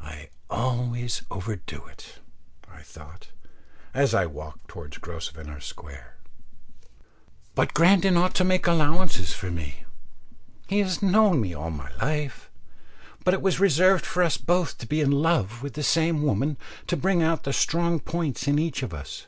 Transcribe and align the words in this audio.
I 0.00 0.30
always 0.48 1.22
overdo 1.30 1.84
it, 1.86 2.14
I 2.66 2.80
thought, 2.80 3.28
as 3.92 4.14
I 4.14 4.24
walked 4.24 4.68
towards 4.68 4.96
Grosvenor 4.96 5.60
Square, 5.60 6.16
but 7.54 7.74
Grandon 7.74 8.16
ought 8.16 8.34
to 8.36 8.42
make 8.44 8.66
allowances 8.66 9.34
for 9.34 9.50
me. 9.50 9.84
He 10.66 10.78
has 10.78 11.02
known 11.02 11.42
me 11.42 11.52
all 11.52 11.70
my 11.70 11.94
life, 11.96 12.50
but 13.22 13.34
it 13.34 13.42
was 13.42 13.60
reserved 13.60 14.06
for 14.06 14.22
us 14.22 14.38
both 14.38 14.78
to 14.78 14.86
be 14.86 15.02
in 15.02 15.10
love 15.10 15.62
with 15.62 15.74
the 15.74 15.82
same 15.82 16.22
woman 16.22 16.56
to 16.86 16.96
bring 16.96 17.22
out 17.22 17.42
the 17.42 17.52
strong 17.52 18.00
points 18.00 18.48
in 18.48 18.58
each 18.58 18.82
of 18.82 18.94
us. 18.94 19.26